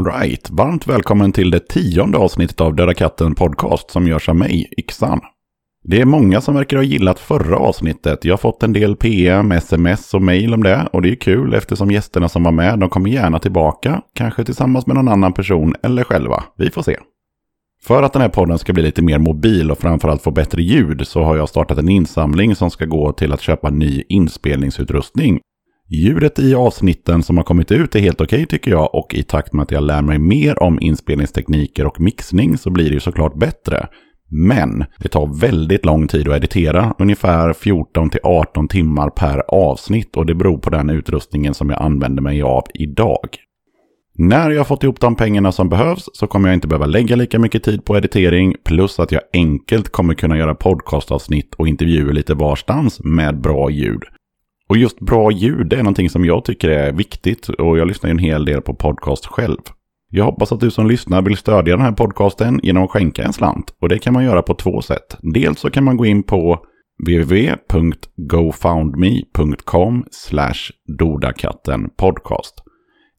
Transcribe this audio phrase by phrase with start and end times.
[0.00, 4.72] Alright, varmt välkommen till det tionde avsnittet av Döda katten podcast som görs av mig,
[4.78, 5.20] Yxan.
[5.84, 8.24] Det är många som verkar ha gillat förra avsnittet.
[8.24, 10.88] Jag har fått en del PM, sms och mail om det.
[10.92, 14.02] Och det är kul eftersom gästerna som var med, de kommer gärna tillbaka.
[14.14, 16.44] Kanske tillsammans med någon annan person eller själva.
[16.56, 16.96] Vi får se.
[17.82, 21.06] För att den här podden ska bli lite mer mobil och framförallt få bättre ljud
[21.06, 25.40] så har jag startat en insamling som ska gå till att köpa ny inspelningsutrustning.
[25.92, 29.22] Ljudet i avsnitten som har kommit ut är helt okej okay, tycker jag och i
[29.22, 33.00] takt med att jag lär mig mer om inspelningstekniker och mixning så blir det ju
[33.00, 33.88] såklart bättre.
[34.28, 40.16] Men det tar väldigt lång tid att editera, ungefär 14 till 18 timmar per avsnitt
[40.16, 43.28] och det beror på den utrustningen som jag använder mig av idag.
[44.14, 47.16] När jag har fått ihop de pengarna som behövs så kommer jag inte behöva lägga
[47.16, 52.12] lika mycket tid på editering plus att jag enkelt kommer kunna göra podcastavsnitt och intervjuer
[52.12, 54.02] lite varstans med bra ljud.
[54.70, 58.12] Och just bra ljud är någonting som jag tycker är viktigt och jag lyssnar ju
[58.12, 59.58] en hel del på podcast själv.
[60.10, 63.32] Jag hoppas att du som lyssnar vill stödja den här podcasten genom att skänka en
[63.32, 63.74] slant.
[63.80, 65.16] Och det kan man göra på två sätt.
[65.22, 66.64] Dels så kan man gå in på
[67.06, 70.04] www.gofoundme.com
[70.98, 72.54] dodakattenpodcast.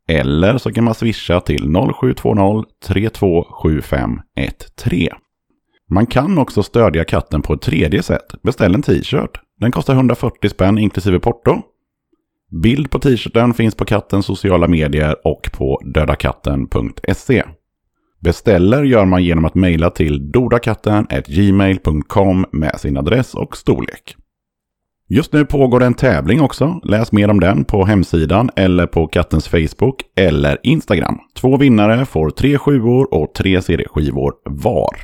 [0.08, 5.17] Eller så kan man swisha till 0720 327513.
[5.89, 8.36] Man kan också stödja katten på ett tredje sätt.
[8.43, 9.39] Beställ en t-shirt.
[9.62, 11.62] Den kostar 140 spänn inklusive porto.
[12.64, 17.44] Bild på t-shirten finns på kattens sociala medier och på dödakatten.se.
[18.20, 24.16] Beställer gör man genom att mejla till dodakatten.gmail.com med sin adress och storlek.
[25.09, 26.80] Just nu pågår en tävling också.
[26.84, 31.20] Läs mer om den på hemsidan eller på kattens Facebook eller Instagram.
[31.36, 34.95] Två vinnare får tre sjuor och tre CD-skivor var.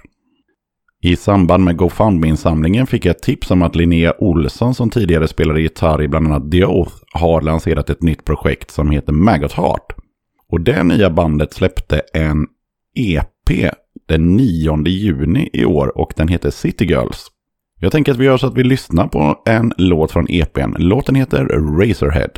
[1.02, 5.62] I samband med GoFundMe-insamlingen fick jag ett tips om att Linnea Olsson som tidigare spelade
[5.62, 9.96] gitarr i bland annat The Oath har lanserat ett nytt projekt som heter Maggot Heart.
[10.50, 12.48] Och det nya bandet släppte en
[12.96, 13.72] EP
[14.08, 17.28] den 9 juni i år och den heter City Girls.
[17.80, 20.76] Jag tänker att vi gör så att vi lyssnar på en låt från EPn.
[20.78, 22.30] Låten heter Razorhead.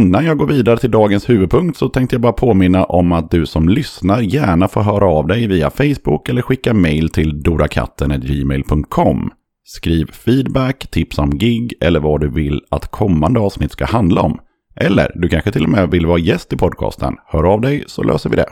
[0.00, 3.46] Innan jag går vidare till dagens huvudpunkt så tänkte jag bara påminna om att du
[3.46, 9.30] som lyssnar gärna får höra av dig via Facebook eller skicka mail till dorakatten.gmail.com.
[9.64, 14.38] Skriv feedback, tips om gig eller vad du vill att kommande avsnitt ska handla om.
[14.76, 17.16] Eller du kanske till och med vill vara gäst i podcasten.
[17.26, 18.48] Hör av dig så löser vi det.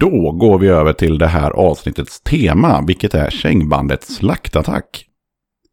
[0.00, 5.04] Då går vi över till det här avsnittets tema, vilket är kängbandet Slaktattack.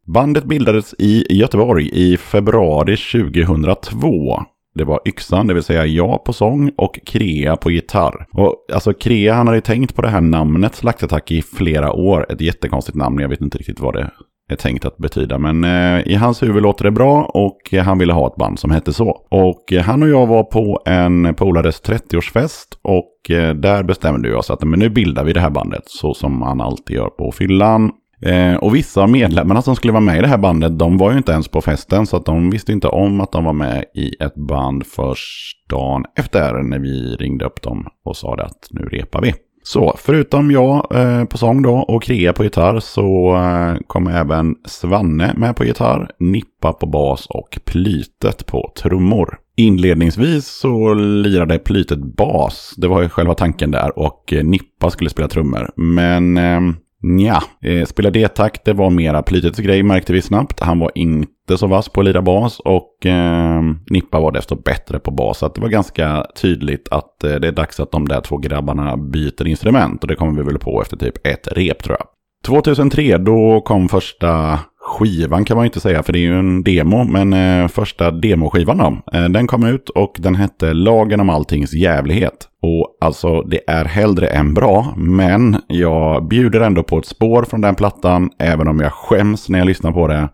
[0.06, 4.44] Bandet bildades i Göteborg i februari 2002.
[4.74, 8.26] Det var Yxan, det vill säga jag på sång och Krea på gitarr.
[8.32, 12.32] Och alltså Krea han hade tänkt på det här namnet Slaktattack i flera år.
[12.32, 14.10] Ett jättekonstigt namn, jag vet inte riktigt vad det
[14.52, 15.38] är tänkt att betyda.
[15.38, 18.70] Men eh, i hans huvud låter det bra och han ville ha ett band som
[18.70, 19.08] hette så.
[19.30, 24.34] Och eh, han och jag var på en polares 30-årsfest och eh, där bestämde vi
[24.34, 27.32] oss att men nu bildar vi det här bandet så som man alltid gör på
[27.32, 27.90] fyllan.
[28.24, 31.10] Eh, och vissa av medlemmarna som skulle vara med i det här bandet, de var
[31.10, 32.06] ju inte ens på festen.
[32.06, 36.04] Så att de visste inte om att de var med i ett band först dagen
[36.18, 39.34] efter när vi ringde upp dem och sa att nu repar vi.
[39.66, 44.54] Så förutom jag eh, på sång då och Krea på gitarr så eh, kom även
[44.64, 49.38] Svanne med på gitarr, Nippa på bas och Plytet på trummor.
[49.56, 55.10] Inledningsvis så lirade Plytet bas, det var ju själva tanken där, och eh, Nippa skulle
[55.10, 55.70] spela trummor.
[55.76, 56.60] Men eh,
[57.06, 60.60] Nja, eh, spela D-takt det var mera Plytets grej märkte vi snabbt.
[60.60, 64.98] Han var inte så vass på att lira bas och eh, Nippa var desto bättre
[64.98, 65.38] på bas.
[65.38, 68.96] Så det var ganska tydligt att eh, det är dags att de där två grabbarna
[68.96, 70.02] byter instrument.
[70.02, 72.06] Och det kommer vi väl på efter typ ett rep tror jag.
[72.46, 76.62] 2003 då kom första skivan kan man ju inte säga för det är ju en
[76.62, 77.04] demo.
[77.04, 79.18] Men eh, första demoskivan då.
[79.18, 82.48] Eh, den kom ut och den hette Lagen om alltings jävlighet.
[82.62, 84.94] Och alltså det är hellre än bra.
[84.96, 88.30] Men jag bjuder ändå på ett spår från den plattan.
[88.38, 90.28] Även om jag skäms när jag lyssnar på det.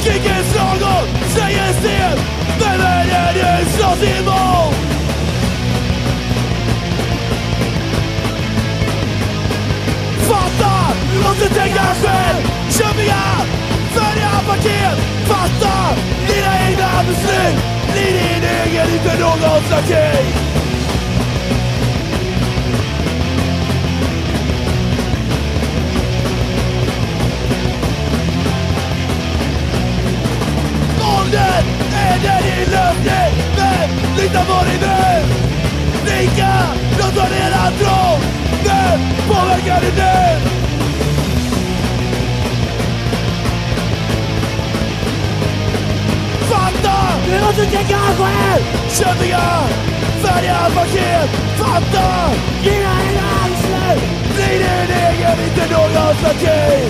[0.00, 0.40] Skriker
[11.90, 13.22] måste tänka själv Köpiga,
[13.94, 15.96] färdiga paket Fatta,
[16.28, 20.24] dina egna beslut Bli din egen, inte någons lakej
[31.18, 35.26] Åldern är den din lösning Men lita på dig nu
[36.06, 36.52] Lika,
[36.98, 38.18] låt vad redan tro
[38.64, 40.59] Nu påverkar du nu
[46.82, 47.20] Fatta!
[47.26, 48.62] Du måste tänka själv!
[48.88, 49.40] Köpiga,
[50.22, 52.30] färdiga paket Fatta!
[52.64, 54.02] Dina egna beslut
[54.34, 56.82] Bli din egen, inte någons lakej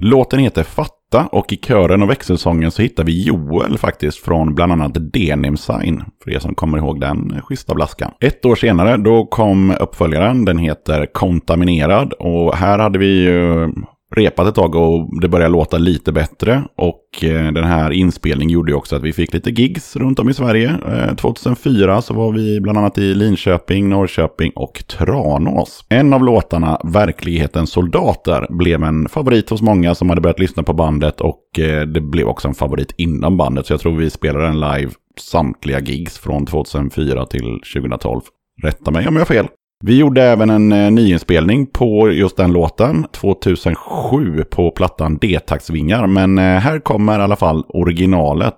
[0.00, 4.72] Låten heter Fatta och i kören och växelsången så hittar vi Joel faktiskt från bland
[4.72, 6.04] annat Denim Sign.
[6.24, 8.10] För er som kommer ihåg den schyssta blaskan.
[8.20, 12.12] Ett år senare då kom uppföljaren, den heter Kontaminerad.
[12.12, 13.72] Och här hade vi ju
[14.16, 16.62] repat ett tag och det började låta lite bättre.
[16.76, 20.28] Och eh, den här inspelningen gjorde ju också att vi fick lite gigs runt om
[20.28, 20.78] i Sverige.
[20.88, 25.84] Eh, 2004 så var vi bland annat i Linköping, Norrköping och Tranås.
[25.88, 30.72] En av låtarna, Verklighetens soldater, blev en favorit hos många som hade börjat lyssna på
[30.72, 33.66] bandet och eh, det blev också en favorit inom bandet.
[33.66, 38.20] Så jag tror vi spelade den live samtliga gigs från 2004 till 2012.
[38.62, 39.48] Rätta mig om jag har fel.
[39.84, 46.06] Vi gjorde även en eh, nyinspelning på just den låten 2007 på plattan D-taktsvingar.
[46.06, 48.56] Men eh, här kommer i alla fall originalet.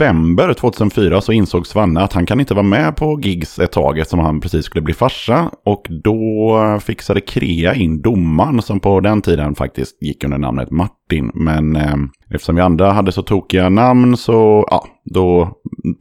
[0.00, 3.98] November 2004 så insåg Svanne att han kan inte vara med på gigs ett tag
[3.98, 5.50] eftersom han precis skulle bli farsa.
[5.64, 11.30] Och då fixade Krea in domaren som på den tiden faktiskt gick under namnet Martin.
[11.34, 11.96] Men eh,
[12.34, 15.50] eftersom vi andra hade så tokiga namn så, ja, då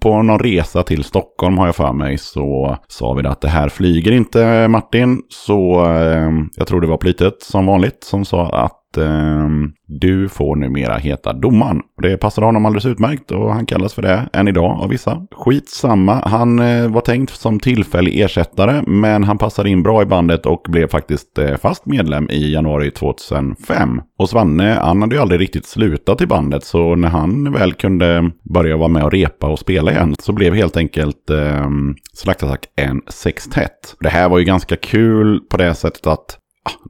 [0.01, 3.69] på någon resa till Stockholm har jag för mig så sa vi att det här
[3.69, 5.21] flyger inte Martin.
[5.29, 9.49] Så eh, jag tror det var plitet som vanligt som sa att eh,
[9.87, 11.81] du får numera heta domaren.
[12.01, 15.27] Det passade honom alldeles utmärkt och han kallas för det än idag av vissa.
[15.31, 20.45] Skitsamma, han eh, var tänkt som tillfällig ersättare men han passade in bra i bandet
[20.45, 24.01] och blev faktiskt eh, fast medlem i januari 2005.
[24.19, 28.31] Och Svanne, han hade ju aldrig riktigt slutat i bandet så när han väl kunde
[28.53, 31.69] börja vara med och repa och spela igen så blev helt enkelt eh,
[32.13, 33.95] Slaktattack en sextett.
[33.99, 36.37] Det här var ju ganska kul på det sättet att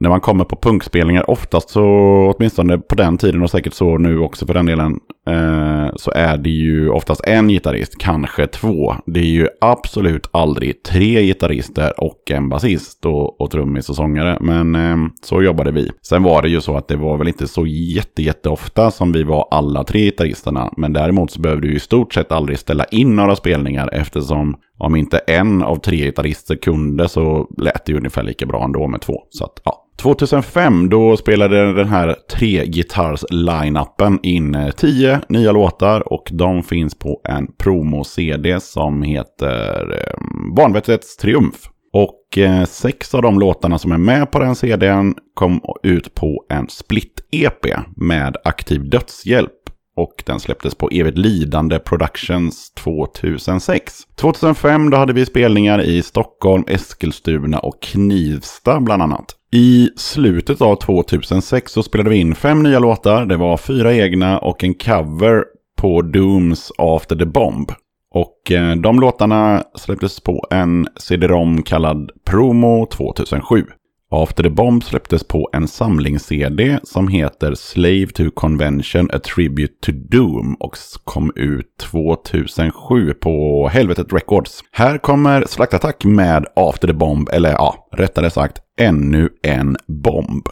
[0.00, 1.84] när man kommer på punkspelningar, oftast så,
[2.36, 6.36] åtminstone på den tiden och säkert så nu också för den delen, Eh, så är
[6.36, 8.94] det ju oftast en gitarrist, kanske två.
[9.06, 14.38] Det är ju absolut aldrig tre gitarrister och en basist och, och trummis och sångare.
[14.40, 15.90] Men eh, så jobbade vi.
[16.02, 19.22] Sen var det ju så att det var väl inte så jätte, jätteofta som vi
[19.22, 20.72] var alla tre gitarristerna.
[20.76, 24.96] Men däremot så behövde vi i stort sett aldrig ställa in några spelningar eftersom om
[24.96, 29.22] inte en av tre gitarrister kunde så lät det ungefär lika bra ändå med två.
[29.30, 29.86] Så att, ja.
[30.00, 36.62] 2005 då spelade den här tre gitarrs line-upen in eh, tio nya låtar och de
[36.62, 40.20] finns på en promo-CD som heter eh,
[40.56, 41.56] Vanvettets Triumf.
[41.92, 46.44] Och eh, sex av de låtarna som är med på den CDn kom ut på
[46.48, 49.52] en split-EP med aktiv dödshjälp
[49.96, 53.94] och den släpptes på Evigt Lidande Productions 2006.
[54.16, 59.36] 2005 då hade vi spelningar i Stockholm, Eskilstuna och Knivsta bland annat.
[59.52, 63.26] I slutet av 2006 så spelade vi in fem nya låtar.
[63.26, 65.44] Det var fyra egna och en cover
[65.76, 67.72] på Dooms After the Bomb.
[68.14, 73.64] Och eh, de låtarna släpptes på en CD-ROM kallad Promo 2007.
[74.12, 79.92] After the Bomb släpptes på en samlings-CD som heter Slave to Convention A Tribute to
[79.92, 84.64] Doom och kom ut 2007 på Helvetet Records.
[84.72, 90.48] Här kommer Slaktattack med After the Bomb, eller ja, rättare sagt ännu en bomb.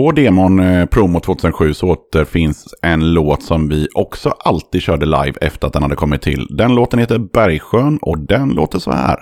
[0.00, 5.32] På demon eh, Promo 2007 så återfinns en låt som vi också alltid körde live
[5.40, 6.46] efter att den hade kommit till.
[6.50, 9.18] Den låten heter Bergsjön och den låter så här.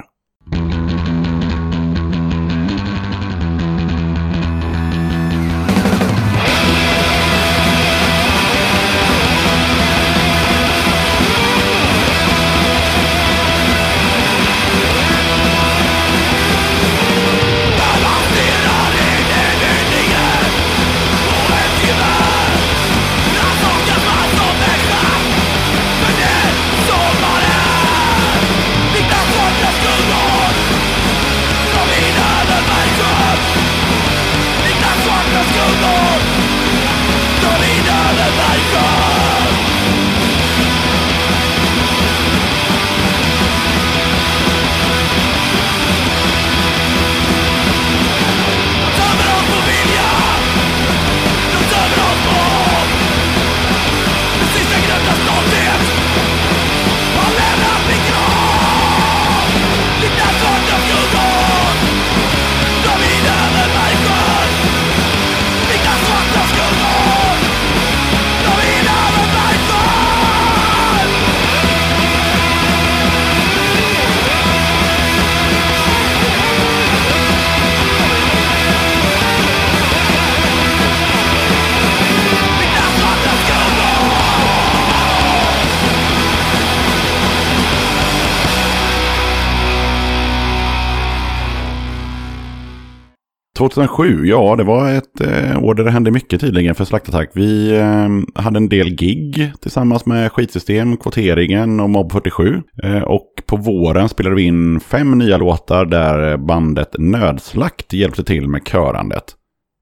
[93.58, 97.30] 2007, ja det var ett eh, år där det hände mycket tydligen för Slaktattack.
[97.32, 102.62] Vi eh, hade en del gig tillsammans med Skitsystem, Kvoteringen och Mob 47.
[102.82, 108.49] Eh, och på våren spelade vi in fem nya låtar där bandet Nödslakt hjälpte till
[108.49, 109.25] med körandet.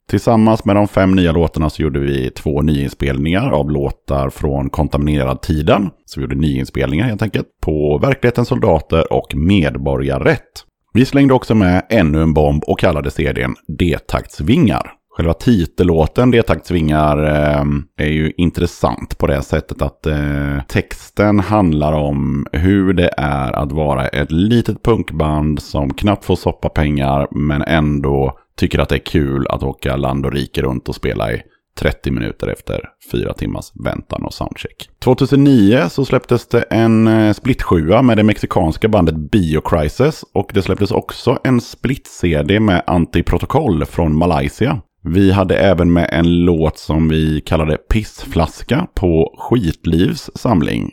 [0.09, 5.43] Tillsammans med de fem nya låtarna så gjorde vi två nyinspelningar av låtar från Kontaminerad
[5.43, 5.91] tiden.
[6.05, 10.66] Så vi gjorde nyinspelningar helt enkelt på Verklighetens soldater och Medborgarrätt.
[10.97, 14.93] Vi slängde också med ännu en bomb och kallade serien D-taktsvingar.
[15.17, 22.47] Själva titellåten D-taktsvingar ehm, är ju intressant på det sättet att eh, texten handlar om
[22.53, 28.39] hur det är att vara ett litet punkband som knappt får soppa pengar men ändå
[28.59, 31.43] tycker att det är kul att åka land och rike runt och spela i
[31.79, 32.81] 30 minuter efter
[33.13, 34.89] fyra timmars väntan och soundcheck.
[34.99, 37.63] 2009 så släpptes det en eh, split
[38.03, 44.81] med det mexikanska bandet Biocrisis och det släpptes också en split-CD med Antiprotokoll från Malaysia.
[45.03, 50.91] Vi hade även med en låt som vi kallade Pissflaska på Skitlivs samling.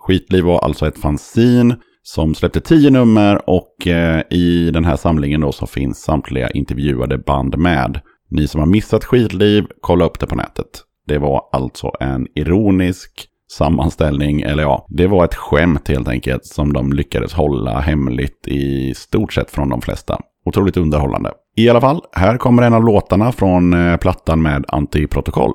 [0.00, 5.40] Skitliv var alltså ett fanzin som släppte tio nummer och eh, i den här samlingen
[5.40, 8.00] då så finns samtliga intervjuade band med.
[8.30, 10.66] Ni som har missat skitliv, kolla upp det på nätet.
[11.06, 16.72] Det var alltså en ironisk sammanställning, eller ja, det var ett skämt helt enkelt som
[16.72, 20.18] de lyckades hålla hemligt i stort sett från de flesta.
[20.44, 21.32] Otroligt underhållande.
[21.56, 25.52] I alla fall, här kommer en av låtarna från eh, plattan med antiprotokoll.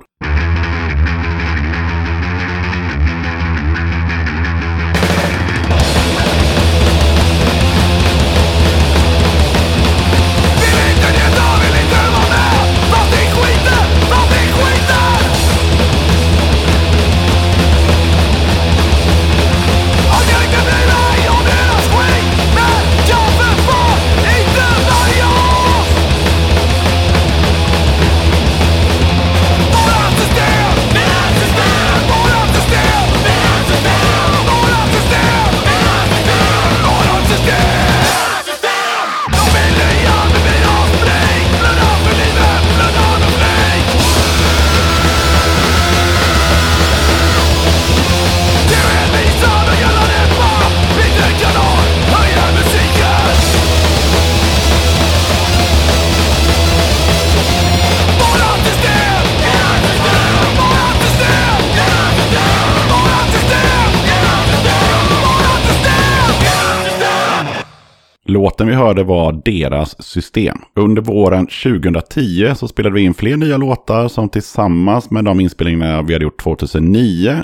[68.41, 70.57] Låten vi hörde var deras system.
[70.75, 76.03] Under våren 2010 så spelade vi in fler nya låtar som tillsammans med de inspelningar
[76.03, 77.35] vi hade gjort 2009.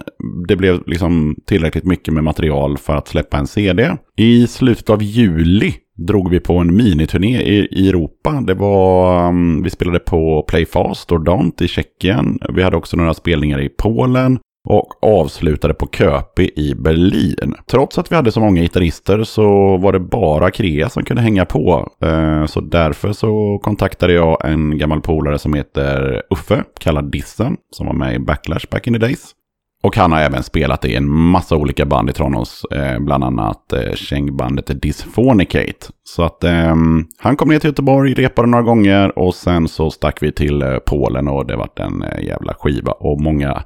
[0.47, 3.95] Det blev liksom tillräckligt mycket med material för att släppa en CD.
[4.15, 8.43] I slutet av juli drog vi på en miniturné i, Europa.
[8.47, 12.39] Det var, mm, vi spelade på Playfast och Don't i Tjeckien.
[12.53, 17.55] Vi hade också några spelningar i Polen och avslutade på Köpi i Berlin.
[17.71, 21.45] Trots att vi hade så många gitarrister så var det bara Krea som kunde hänga
[21.45, 21.89] på.
[22.03, 27.85] Eh, så därför så kontaktade jag en gammal polare som heter Uffe, kallad Dissen, som
[27.85, 29.33] var med i Backlash back in the days.
[29.83, 33.73] Och han har även spelat i en massa olika band i Tranås, eh, bland annat
[33.73, 35.87] eh, kängbandet Dysphonicate.
[36.03, 36.75] Så att eh,
[37.17, 40.77] han kom ner till Göteborg, repade några gånger och sen så stack vi till eh,
[40.77, 43.63] Polen och det vart en eh, jävla skiva och många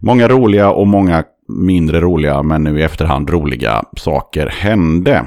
[0.00, 5.24] Många roliga och många mindre roliga, men nu i efterhand roliga saker hände.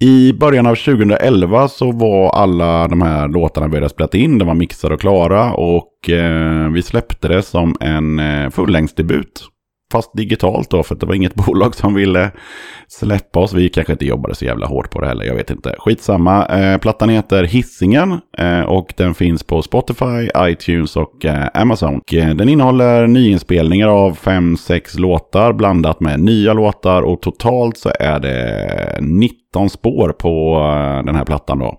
[0.00, 4.48] I början av 2011 så var alla de här låtarna vi hade spelat in, de
[4.48, 9.51] var mixade och klara och eh, vi släppte det som en eh, fullängdsdebut
[9.92, 12.30] Fast digitalt då, för det var inget bolag som ville
[12.88, 13.52] släppa oss.
[13.52, 15.74] Vi kanske inte jobbade så jävla hårt på det heller, jag vet inte.
[15.78, 16.46] Skitsamma.
[16.46, 21.96] Eh, plattan heter Hissingen eh, och den finns på Spotify, iTunes och eh, Amazon.
[21.96, 27.90] Och, eh, den innehåller nyinspelningar av 5-6 låtar blandat med nya låtar och totalt så
[28.00, 31.78] är det 19 spår på eh, den här plattan då.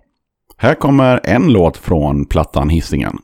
[0.58, 3.18] Här kommer en låt från plattan Hissingen.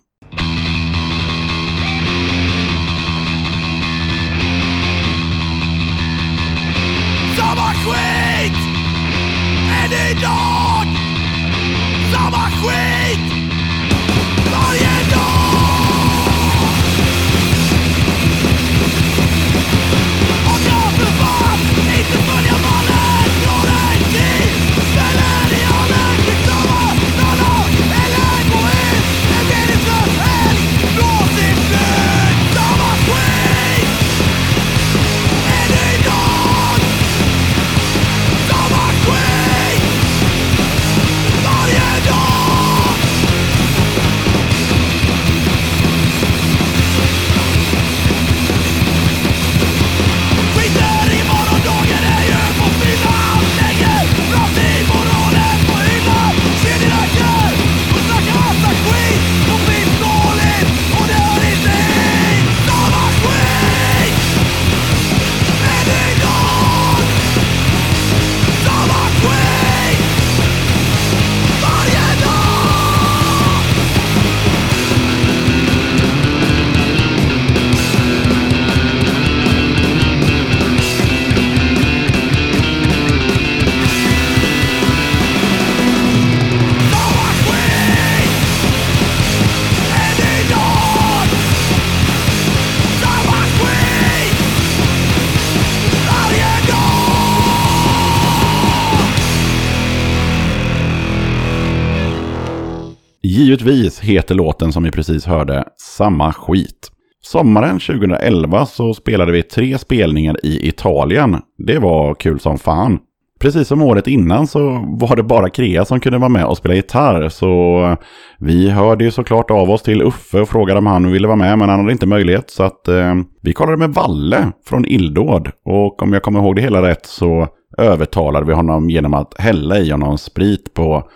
[103.59, 106.91] Givetvis heter låten som vi precis hörde Samma skit.
[107.21, 111.37] Sommaren 2011 så spelade vi tre spelningar i Italien.
[111.57, 112.99] Det var kul som fan.
[113.39, 114.59] Precis som året innan så
[114.99, 117.29] var det bara Krea som kunde vara med och spela gitarr.
[117.29, 117.95] Så
[118.39, 121.57] vi hörde ju såklart av oss till Uffe och frågade om han ville vara med.
[121.57, 122.49] Men han hade inte möjlighet.
[122.49, 125.51] Så att eh, vi kollade med Valle från illdåd.
[125.65, 129.79] Och om jag kommer ihåg det hela rätt så övertalade vi honom genom att hälla
[129.79, 131.09] i honom sprit på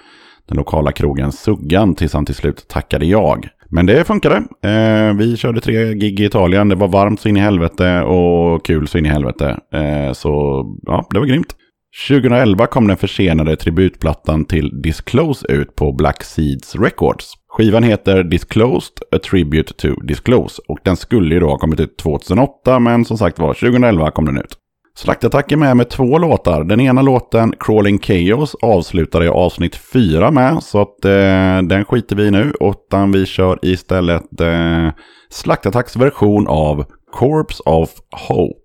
[0.47, 3.49] den lokala krogen Suggan tills han till slut tackade jag.
[3.69, 4.35] Men det funkade.
[4.63, 6.69] Eh, vi körde tre gig i Italien.
[6.69, 9.59] Det var varmt så in i helvete och kul så in i helvete.
[9.73, 11.55] Eh, så ja, det var grymt.
[12.07, 17.33] 2011 kom den försenade tributplattan till Disclose ut på Black Seeds Records.
[17.49, 21.97] Skivan heter Disclosed, A Tribute to Disclose och den skulle ju då ha kommit ut
[21.97, 24.57] 2008 men som sagt var 2011 kom den ut.
[24.95, 26.63] Slaktattack är med med två låtar.
[26.63, 30.63] Den ena låten, Crawling Chaos, avslutade jag avsnitt 4 med.
[30.63, 32.53] Så att eh, den skiter vi i nu.
[32.59, 34.89] Utan vi kör istället eh,
[35.29, 37.89] Slaktattacks version av Corpse of
[38.29, 38.62] Hope.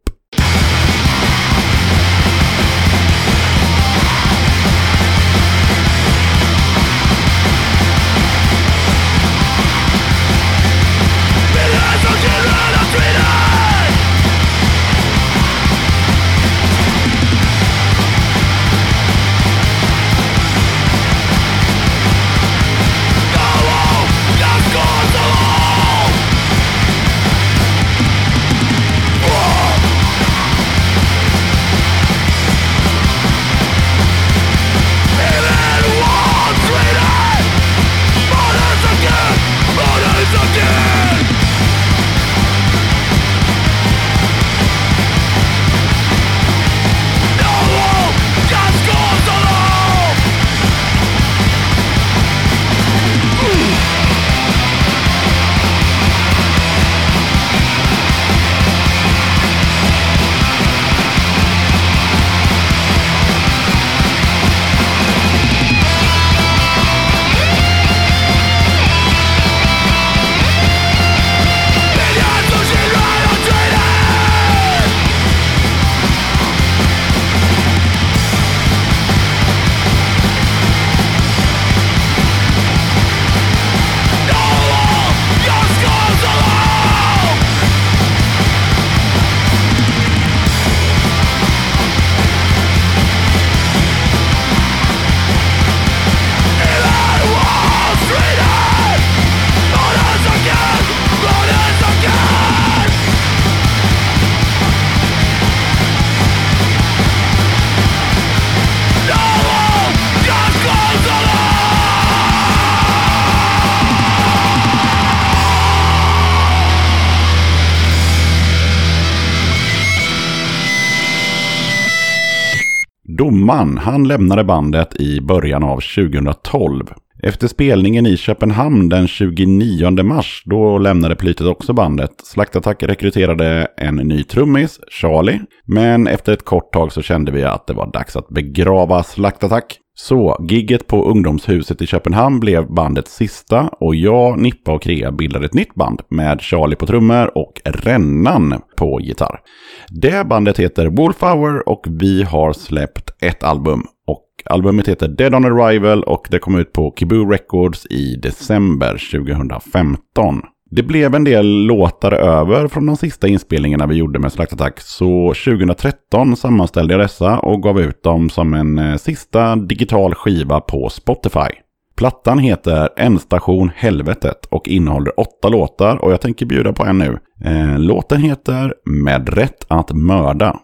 [123.78, 126.84] Han lämnade bandet i början av 2012.
[127.22, 132.10] Efter spelningen i Köpenhamn den 29 mars, då lämnade Plytet också bandet.
[132.24, 135.40] Slaktattack rekryterade en ny trummis, Charlie.
[135.64, 139.78] Men efter ett kort tag så kände vi att det var dags att begrava Slaktattack.
[140.00, 145.46] Så gigget på Ungdomshuset i Köpenhamn blev bandets sista och jag, Nippa och Krea bildade
[145.46, 149.40] ett nytt band med Charlie på trummor och Rännan på gitarr.
[149.88, 153.82] Det bandet heter Wolf Hour och vi har släppt ett album.
[154.06, 158.92] Och albumet heter Dead on Arrival och det kom ut på Kiboo Records i december
[159.22, 160.42] 2015.
[160.70, 164.80] Det blev en del låtar över från de sista inspelningarna vi gjorde med Slaktattack.
[164.80, 170.60] Så 2013 sammanställde jag dessa och gav ut dem som en eh, sista digital skiva
[170.60, 171.50] på Spotify.
[171.96, 176.98] Plattan heter ”En station Helvetet och innehåller åtta låtar och jag tänker bjuda på en
[176.98, 177.18] nu.
[177.44, 180.58] Eh, låten heter Med rätt att mörda.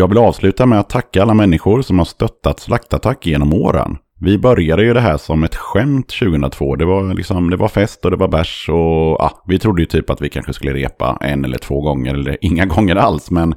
[0.00, 3.96] Jag vill avsluta med att tacka alla människor som har stöttat Slaktattack genom åren.
[4.20, 6.76] Vi började ju det här som ett skämt 2002.
[6.76, 9.86] Det var, liksom, det var fest och det var bärs och ja, vi trodde ju
[9.86, 13.30] typ att vi kanske skulle repa en eller två gånger eller inga gånger alls.
[13.30, 13.54] Men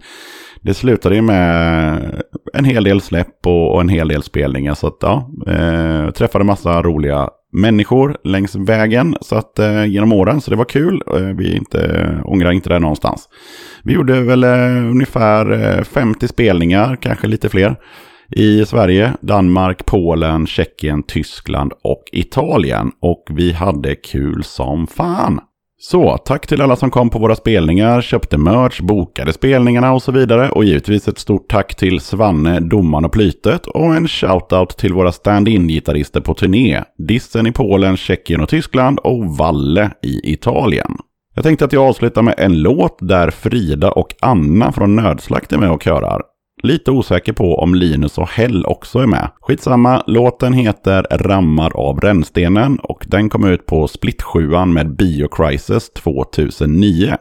[0.61, 4.73] det slutade ju med en hel del släpp och, och en hel del spelningar.
[4.73, 10.41] Så att ja, eh, träffade massa roliga människor längs vägen så att, eh, genom åren.
[10.41, 11.01] Så det var kul.
[11.07, 13.29] Eh, vi inte, eh, ångrar inte det någonstans.
[13.83, 17.75] Vi gjorde väl eh, ungefär eh, 50 spelningar, kanske lite fler.
[18.29, 22.91] I Sverige, Danmark, Polen, Tjeckien, Tyskland och Italien.
[23.01, 25.39] Och vi hade kul som fan.
[25.85, 30.11] Så, tack till alla som kom på våra spelningar, köpte merch, bokade spelningarna och så
[30.11, 30.49] vidare.
[30.49, 33.67] Och givetvis ett stort tack till Svanne, Domaren och Plytet.
[33.67, 36.83] Och en shoutout till våra stand-in-gitarrister på turné.
[37.07, 40.97] Dissen i Polen, Tjeckien och Tyskland och Valle i Italien.
[41.35, 45.57] Jag tänkte att jag avslutar med en låt där Frida och Anna från Nödslakt är
[45.57, 46.21] med och körar.
[46.65, 49.29] Lite osäker på om Linus och Hell också är med.
[49.41, 55.89] Skitsamma, låten heter Rammar av rännstenen och den kom ut på Split 7 med Biocrisis
[55.89, 57.17] 2009.